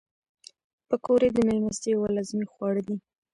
پکورې 0.87 1.29
د 1.33 1.37
میلمستیا 1.47 1.91
یو 1.93 2.13
لازمي 2.15 2.47
خواړه 2.53 2.81
دي 2.87 2.95